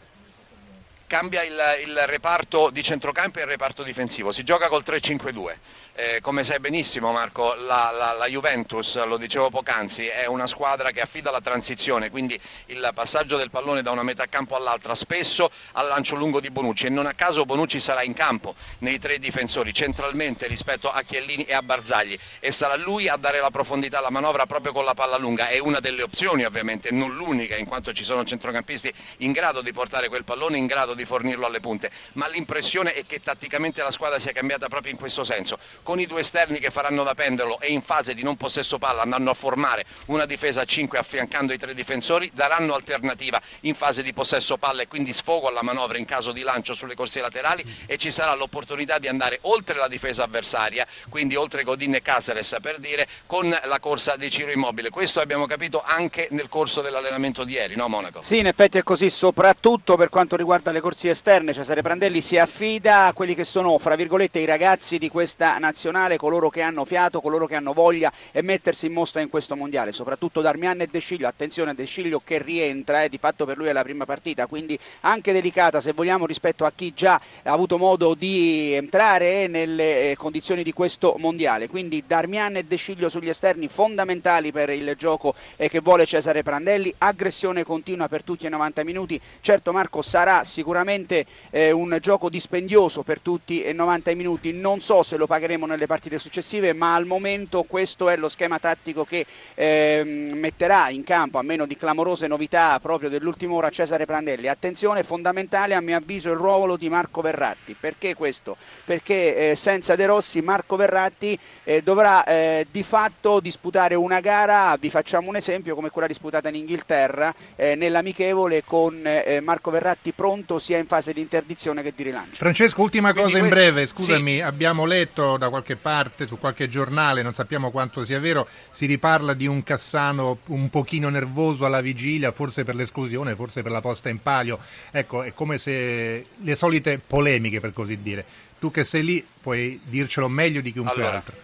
cambia 1.11 1.43
il, 1.43 1.59
il, 1.87 1.97
reparto 2.05 2.69
di 2.69 2.81
centrocampo 2.81 3.39
e 3.39 3.41
il 3.41 3.47
reparto 3.49 3.83
difensivo, 3.83 4.31
si 4.31 4.43
gioca 4.43 4.69
col 4.69 4.83
3-5-2. 4.85 5.55
Eh, 6.03 6.19
come 6.19 6.43
sai 6.43 6.59
benissimo 6.59 7.11
Marco, 7.11 7.53
la, 7.53 7.93
la, 7.95 8.13
la, 8.13 8.25
Juventus, 8.25 9.05
lo 9.05 9.17
dicevo 9.17 9.51
poc'anzi, 9.51 10.07
è 10.07 10.25
una 10.25 10.47
squadra 10.47 10.89
che 10.89 10.99
affida 10.99 11.29
la 11.29 11.41
transizione, 11.41 12.09
quindi 12.09 12.39
il 12.67 12.89
passaggio 12.95 13.37
del 13.37 13.51
pallone 13.51 13.83
da 13.83 13.91
una 13.91 14.01
metà 14.01 14.25
campo 14.25 14.55
all'altra, 14.55 14.95
spesso 14.95 15.51
al 15.73 15.87
lancio 15.87 16.15
lungo 16.15 16.39
di 16.39 16.49
Bonucci 16.49 16.87
e 16.87 16.89
non 16.89 17.05
a 17.05 17.13
caso 17.13 17.45
Bonucci 17.45 17.79
sarà 17.79 18.01
in 18.01 18.15
campo 18.15 18.55
nei 18.79 18.97
tre 18.97 19.19
difensori 19.19 19.75
centralmente 19.75 20.47
rispetto 20.47 20.89
a 20.89 21.03
Chiellini 21.03 21.43
e 21.43 21.53
a 21.53 21.61
Barzagli 21.61 22.17
e 22.39 22.51
sarà 22.51 22.75
lui 22.77 23.07
a 23.07 23.15
dare 23.15 23.39
la 23.39 23.51
profondità 23.51 23.99
alla 23.99 24.09
manovra 24.09 24.47
proprio 24.47 24.71
con 24.71 24.85
la 24.85 24.95
palla 24.95 25.19
lunga, 25.19 25.49
è 25.49 25.59
una 25.59 25.79
delle 25.79 26.01
opzioni 26.01 26.45
ovviamente, 26.45 26.89
non 26.89 27.13
l'unica 27.13 27.55
in 27.57 27.67
quanto 27.67 27.93
ci 27.93 28.03
sono 28.03 28.25
centrocampisti 28.25 28.91
in 29.17 29.33
grado 29.33 29.61
di 29.61 29.71
portare 29.71 30.07
quel 30.07 30.23
pallone, 30.23 30.57
in 30.57 30.65
grado 30.65 30.95
di 30.95 31.05
fornirlo 31.05 31.45
alle 31.45 31.59
punte, 31.59 31.91
ma 32.13 32.27
l'impressione 32.27 32.93
è 32.93 33.05
che 33.05 33.21
tatticamente 33.21 33.83
la 33.83 33.91
squadra 33.91 34.17
sia 34.17 34.31
cambiata 34.31 34.67
proprio 34.67 34.91
in 34.91 34.97
questo 34.97 35.23
senso, 35.23 35.59
con 35.91 35.99
i 35.99 36.05
due 36.05 36.21
esterni 36.21 36.59
che 36.59 36.69
faranno 36.69 37.03
da 37.03 37.13
pendolo 37.13 37.59
e 37.59 37.69
in 37.69 37.81
fase 37.81 38.13
di 38.13 38.23
non 38.23 38.37
possesso 38.37 38.77
palla 38.77 39.01
andranno 39.01 39.29
a 39.29 39.33
formare 39.33 39.83
una 40.05 40.25
difesa 40.25 40.61
a 40.61 40.63
5 40.63 40.97
affiancando 40.97 41.51
i 41.51 41.57
tre 41.57 41.73
difensori, 41.73 42.31
daranno 42.33 42.75
alternativa 42.75 43.41
in 43.61 43.75
fase 43.75 44.01
di 44.01 44.13
possesso 44.13 44.55
palla 44.55 44.83
e 44.83 44.87
quindi 44.87 45.11
sfogo 45.11 45.49
alla 45.49 45.63
manovra 45.63 45.97
in 45.97 46.05
caso 46.05 46.31
di 46.31 46.43
lancio 46.43 46.73
sulle 46.73 46.95
corsie 46.95 47.19
laterali 47.19 47.65
e 47.87 47.97
ci 47.97 48.09
sarà 48.09 48.33
l'opportunità 48.35 48.99
di 48.99 49.09
andare 49.09 49.39
oltre 49.41 49.75
la 49.75 49.89
difesa 49.89 50.23
avversaria, 50.23 50.87
quindi 51.09 51.35
oltre 51.35 51.63
Godin 51.63 51.95
e 51.95 52.01
Caceres 52.01 52.55
per 52.61 52.77
dire, 52.77 53.05
con 53.25 53.49
la 53.49 53.79
corsa 53.81 54.15
di 54.15 54.29
Ciro 54.29 54.51
Immobile. 54.51 54.91
Questo 54.91 55.19
abbiamo 55.19 55.45
capito 55.45 55.83
anche 55.85 56.29
nel 56.31 56.47
corso 56.47 56.79
dell'allenamento 56.79 57.43
di 57.43 57.51
ieri, 57.51 57.75
no 57.75 57.89
Monaco? 57.89 58.23
Sì, 58.23 58.37
in 58.37 58.47
effetti 58.47 58.77
è 58.77 58.83
così, 58.83 59.09
soprattutto 59.09 59.97
per 59.97 60.07
quanto 60.07 60.37
riguarda 60.37 60.71
le 60.71 60.79
corsie 60.79 61.11
esterne 61.11 61.53
Cesare 61.53 61.81
Prandelli 61.81 62.21
si 62.21 62.37
affida 62.37 63.07
a 63.07 63.13
quelli 63.13 63.35
che 63.35 63.43
sono 63.43 63.77
fra 63.77 63.97
virgolette 63.97 64.39
i 64.39 64.45
ragazzi 64.45 64.97
di 64.97 65.09
questa 65.09 65.57
nazionale, 65.57 65.70
coloro 66.17 66.49
che 66.49 66.61
hanno 66.61 66.85
fiato, 66.85 67.21
coloro 67.21 67.47
che 67.47 67.55
hanno 67.55 67.73
voglia 67.73 68.11
e 68.31 68.41
mettersi 68.41 68.87
in 68.87 68.93
mostra 68.93 69.21
in 69.21 69.29
questo 69.29 69.55
mondiale, 69.55 69.91
soprattutto 69.91 70.41
Darmian 70.41 70.81
e 70.81 70.87
De 70.87 70.99
Sciglio, 70.99 71.27
attenzione 71.27 71.73
De 71.73 71.85
Sciglio 71.85 72.21
che 72.23 72.41
rientra, 72.41 73.03
eh, 73.03 73.09
di 73.09 73.17
fatto 73.17 73.45
per 73.45 73.57
lui 73.57 73.67
è 73.67 73.73
la 73.73 73.83
prima 73.83 74.05
partita, 74.05 74.47
quindi 74.47 74.77
anche 75.01 75.33
delicata 75.33 75.79
se 75.79 75.93
vogliamo 75.93 76.25
rispetto 76.25 76.65
a 76.65 76.71
chi 76.73 76.93
già 76.93 77.19
ha 77.43 77.51
avuto 77.51 77.77
modo 77.77 78.13
di 78.13 78.73
entrare 78.73 79.47
nelle 79.47 80.11
eh, 80.11 80.15
condizioni 80.15 80.63
di 80.63 80.73
questo 80.73 81.15
mondiale, 81.17 81.67
quindi 81.67 82.03
Darmian 82.05 82.57
e 82.57 82.63
De 82.63 82.75
Sciglio 82.75 83.09
sugli 83.09 83.29
esterni 83.29 83.67
fondamentali 83.67 84.51
per 84.51 84.69
il 84.69 84.95
gioco 84.97 85.33
che 85.55 85.79
vuole 85.79 86.05
Cesare 86.05 86.43
Prandelli, 86.43 86.93
aggressione 86.97 87.63
continua 87.63 88.07
per 88.07 88.23
tutti 88.23 88.45
i 88.45 88.49
90 88.49 88.83
minuti, 88.83 89.19
certo 89.41 89.71
Marco 89.71 90.01
sarà 90.01 90.43
sicuramente 90.43 91.25
eh, 91.49 91.71
un 91.71 91.97
gioco 92.01 92.29
dispendioso 92.29 93.03
per 93.03 93.19
tutti 93.19 93.63
e 93.63 93.73
90 93.73 94.13
minuti, 94.15 94.51
non 94.51 94.81
so 94.81 95.03
se 95.03 95.17
lo 95.17 95.27
pagheremo 95.27 95.60
nelle 95.65 95.87
partite 95.87 96.19
successive, 96.19 96.73
ma 96.73 96.95
al 96.95 97.05
momento 97.05 97.63
questo 97.63 98.09
è 98.09 98.15
lo 98.17 98.29
schema 98.29 98.59
tattico 98.59 99.03
che 99.05 99.25
eh, 99.55 100.03
metterà 100.05 100.89
in 100.89 101.03
campo, 101.03 101.37
a 101.37 101.43
meno 101.43 101.65
di 101.65 101.75
clamorose 101.75 102.27
novità 102.27 102.79
proprio 102.79 103.09
dell'ultima 103.09 103.53
ora 103.53 103.69
Cesare 103.69 104.05
Prandelli. 104.05 104.47
Attenzione, 104.47 105.03
fondamentale 105.03 105.73
a 105.73 105.81
mio 105.81 105.97
avviso 105.97 106.31
il 106.31 106.37
ruolo 106.37 106.77
di 106.77 106.89
Marco 106.89 107.21
Verratti. 107.21 107.75
Perché 107.79 108.13
questo? 108.13 108.57
Perché 108.85 109.51
eh, 109.51 109.55
senza 109.55 109.95
De 109.95 110.05
Rossi 110.05 110.41
Marco 110.41 110.75
Verratti 110.75 111.37
eh, 111.63 111.81
dovrà 111.81 112.23
eh, 112.23 112.67
di 112.69 112.83
fatto 112.83 113.39
disputare 113.39 113.95
una 113.95 114.19
gara, 114.19 114.77
vi 114.79 114.89
facciamo 114.89 115.29
un 115.29 115.35
esempio 115.35 115.75
come 115.75 115.89
quella 115.89 116.07
disputata 116.07 116.49
in 116.49 116.55
Inghilterra, 116.55 117.33
eh, 117.55 117.75
nell'amichevole 117.75 118.63
con 118.63 119.09
Marco 119.41 119.71
Verratti 119.71 120.11
pronto 120.11 120.59
sia 120.59 120.77
in 120.77 120.85
fase 120.85 121.13
di 121.13 121.21
interdizione 121.21 121.81
che 121.81 121.93
di 121.95 122.03
rilancio. 122.03 122.35
Francesco, 122.35 122.81
ultima 122.81 123.11
Quindi 123.13 123.31
cosa 123.31 123.43
in 123.43 123.49
breve, 123.49 123.85
scusami, 123.85 124.35
sì. 124.35 124.41
abbiamo 124.41 124.85
letto 124.85 125.37
da 125.37 125.49
qualche 125.51 125.75
parte, 125.75 126.25
su 126.25 126.39
qualche 126.39 126.67
giornale, 126.67 127.21
non 127.21 127.35
sappiamo 127.35 127.69
quanto 127.69 128.03
sia 128.03 128.19
vero, 128.19 128.47
si 128.71 128.87
riparla 128.87 129.35
di 129.35 129.45
un 129.45 129.61
Cassano 129.61 130.39
un 130.47 130.71
pochino 130.71 131.09
nervoso 131.09 131.65
alla 131.65 131.81
vigilia, 131.81 132.31
forse 132.31 132.63
per 132.63 132.73
l'esclusione, 132.73 133.35
forse 133.35 133.61
per 133.61 133.71
la 133.71 133.81
posta 133.81 134.09
in 134.09 134.19
palio. 134.19 134.57
Ecco, 134.89 135.21
è 135.21 135.33
come 135.35 135.59
se 135.59 136.25
le 136.35 136.55
solite 136.55 136.99
polemiche, 137.05 137.59
per 137.59 137.73
così 137.73 138.01
dire. 138.01 138.25
Tu 138.57 138.71
che 138.71 138.83
sei 138.83 139.03
lì 139.03 139.25
puoi 139.41 139.79
dircelo 139.83 140.27
meglio 140.27 140.61
di 140.61 140.71
chiunque 140.71 141.01
allora. 141.01 141.15
altro. 141.17 141.35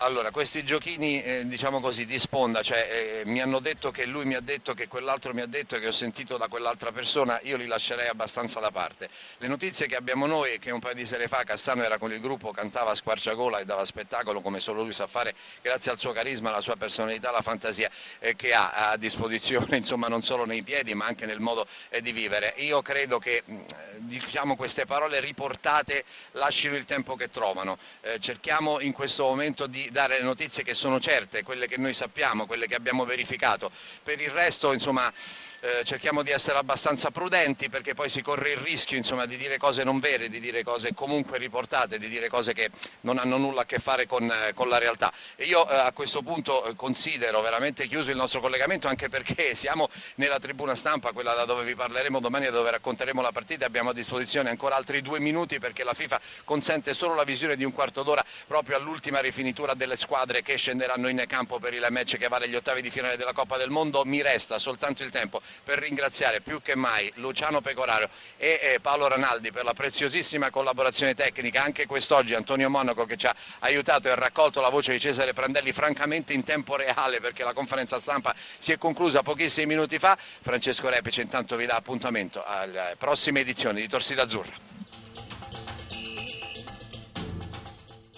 Allora, 0.00 0.30
questi 0.30 0.62
giochini, 0.62 1.22
eh, 1.22 1.46
diciamo 1.46 1.80
così, 1.80 2.04
di 2.04 2.18
sponda, 2.18 2.60
cioè 2.60 3.22
eh, 3.22 3.22
mi 3.24 3.40
hanno 3.40 3.60
detto 3.60 3.90
che 3.90 4.04
lui 4.04 4.26
mi 4.26 4.34
ha 4.34 4.40
detto 4.40 4.74
che 4.74 4.88
quell'altro 4.88 5.32
mi 5.32 5.40
ha 5.40 5.46
detto 5.46 5.74
e 5.74 5.80
che 5.80 5.86
ho 5.88 5.92
sentito 5.92 6.36
da 6.36 6.48
quell'altra 6.48 6.92
persona, 6.92 7.40
io 7.44 7.56
li 7.56 7.66
lascerei 7.66 8.06
abbastanza 8.06 8.60
da 8.60 8.70
parte. 8.70 9.08
Le 9.38 9.48
notizie 9.48 9.86
che 9.86 9.96
abbiamo 9.96 10.26
noi 10.26 10.52
è 10.52 10.58
che 10.58 10.70
un 10.70 10.80
paio 10.80 10.94
di 10.94 11.06
sere 11.06 11.28
fa 11.28 11.44
Cassano 11.44 11.82
era 11.82 11.96
con 11.96 12.12
il 12.12 12.20
gruppo, 12.20 12.50
cantava 12.50 12.90
a 12.90 12.94
squarciagola 12.94 13.58
e 13.58 13.64
dava 13.64 13.86
spettacolo 13.86 14.42
come 14.42 14.60
solo 14.60 14.82
lui 14.82 14.92
sa 14.92 15.06
fare, 15.06 15.34
grazie 15.62 15.92
al 15.92 15.98
suo 15.98 16.12
carisma, 16.12 16.50
alla 16.50 16.60
sua 16.60 16.76
personalità, 16.76 17.30
alla 17.30 17.40
fantasia 17.40 17.90
eh, 18.18 18.36
che 18.36 18.52
ha 18.52 18.90
a 18.90 18.98
disposizione, 18.98 19.78
insomma 19.80 20.08
non 20.08 20.22
solo 20.22 20.44
nei 20.44 20.62
piedi 20.62 20.92
ma 20.92 21.06
anche 21.06 21.24
nel 21.24 21.40
modo 21.40 21.66
eh, 21.88 22.02
di 22.02 22.12
vivere. 22.12 22.52
Io 22.58 22.82
credo 22.82 23.18
che 23.18 23.42
mm, 23.50 23.60
diciamo, 24.00 24.56
queste 24.56 24.84
parole 24.84 25.20
riportate 25.20 26.04
lasciano 26.32 26.76
il 26.76 26.84
tempo 26.84 27.16
che 27.16 27.30
trovano, 27.30 27.78
eh, 28.02 28.18
cerchiamo 28.20 28.78
in 28.80 28.92
questo 28.92 29.24
momento 29.24 29.66
di 29.66 29.84
dare 29.90 30.18
le 30.18 30.24
notizie 30.24 30.62
che 30.62 30.74
sono 30.74 31.00
certe, 31.00 31.42
quelle 31.42 31.66
che 31.66 31.76
noi 31.76 31.94
sappiamo, 31.94 32.46
quelle 32.46 32.66
che 32.66 32.74
abbiamo 32.74 33.04
verificato. 33.04 33.70
Per 34.02 34.20
il 34.20 34.30
resto, 34.30 34.72
insomma, 34.72 35.12
eh, 35.60 35.84
cerchiamo 35.84 36.22
di 36.22 36.30
essere 36.30 36.58
abbastanza 36.58 37.10
prudenti 37.10 37.68
perché 37.68 37.94
poi 37.94 38.08
si 38.08 38.22
corre 38.22 38.52
il 38.52 38.58
rischio 38.58 38.96
insomma, 38.96 39.26
di 39.26 39.36
dire 39.36 39.58
cose 39.58 39.84
non 39.84 40.00
vere, 40.00 40.28
di 40.28 40.40
dire 40.40 40.62
cose 40.62 40.94
comunque 40.94 41.38
riportate, 41.38 41.98
di 41.98 42.08
dire 42.08 42.28
cose 42.28 42.52
che 42.52 42.70
non 43.02 43.18
hanno 43.18 43.36
nulla 43.36 43.62
a 43.62 43.64
che 43.64 43.78
fare 43.78 44.06
con, 44.06 44.30
eh, 44.30 44.52
con 44.54 44.68
la 44.68 44.78
realtà. 44.78 45.12
E 45.36 45.44
io 45.44 45.68
eh, 45.68 45.74
a 45.74 45.92
questo 45.92 46.22
punto 46.22 46.64
eh, 46.64 46.76
considero 46.76 47.40
veramente 47.40 47.86
chiuso 47.86 48.10
il 48.10 48.16
nostro 48.16 48.40
collegamento 48.40 48.88
anche 48.88 49.08
perché 49.08 49.54
siamo 49.56 49.88
nella 50.16 50.38
tribuna 50.38 50.74
stampa, 50.74 51.12
quella 51.12 51.34
da 51.34 51.44
dove 51.44 51.64
vi 51.64 51.74
parleremo 51.74 52.20
domani 52.20 52.46
e 52.46 52.50
dove 52.50 52.70
racconteremo 52.70 53.22
la 53.22 53.32
partita, 53.32 53.66
abbiamo 53.66 53.90
a 53.90 53.94
disposizione 53.94 54.50
ancora 54.50 54.76
altri 54.76 55.02
due 55.02 55.20
minuti 55.20 55.58
perché 55.58 55.84
la 55.84 55.94
FIFA 55.94 56.20
consente 56.44 56.94
solo 56.94 57.14
la 57.14 57.24
visione 57.24 57.56
di 57.56 57.64
un 57.64 57.72
quarto 57.72 58.02
d'ora 58.02 58.24
proprio 58.46 58.76
all'ultima 58.76 59.20
rifinitura 59.20 59.74
delle 59.74 59.96
squadre 59.96 60.42
che 60.42 60.56
scenderanno 60.56 61.08
in 61.08 61.24
campo 61.26 61.58
per 61.58 61.74
il 61.74 61.86
match 61.90 62.16
che 62.16 62.28
vale 62.28 62.48
gli 62.48 62.54
ottavi 62.54 62.82
di 62.82 62.90
finale 62.90 63.16
della 63.16 63.32
Coppa 63.32 63.56
del 63.56 63.70
Mondo. 63.70 64.04
Mi 64.04 64.22
resta 64.22 64.58
soltanto 64.58 65.02
il 65.02 65.10
tempo 65.10 65.40
per 65.64 65.78
ringraziare 65.78 66.40
più 66.40 66.60
che 66.62 66.74
mai 66.74 67.10
Luciano 67.16 67.60
Pecoraro 67.60 68.08
e 68.36 68.58
eh, 68.62 68.80
Paolo 68.80 69.08
Ranaldi 69.08 69.50
per 69.50 69.64
la 69.64 69.74
preziosissima 69.74 70.50
collaborazione 70.50 71.14
tecnica, 71.14 71.62
anche 71.62 71.86
quest'oggi 71.86 72.34
Antonio 72.34 72.70
Monaco 72.70 73.04
che 73.04 73.16
ci 73.16 73.26
ha 73.26 73.34
aiutato 73.60 74.08
e 74.08 74.12
ha 74.12 74.14
raccolto 74.14 74.60
la 74.60 74.68
voce 74.68 74.92
di 74.92 75.00
Cesare 75.00 75.32
Prandelli 75.32 75.72
francamente 75.72 76.32
in 76.32 76.44
tempo 76.44 76.76
reale 76.76 77.20
perché 77.20 77.44
la 77.44 77.52
conferenza 77.52 78.00
stampa 78.00 78.34
si 78.58 78.72
è 78.72 78.78
conclusa 78.78 79.22
pochissimi 79.22 79.66
minuti 79.66 79.98
fa, 79.98 80.16
Francesco 80.16 80.88
Repice 80.88 81.22
intanto 81.22 81.56
vi 81.56 81.66
dà 81.66 81.76
appuntamento 81.76 82.42
alle 82.44 82.94
prossime 82.98 83.40
edizioni 83.40 83.80
di 83.80 83.88
Torsida 83.88 84.22
Azzurra. 84.22 84.85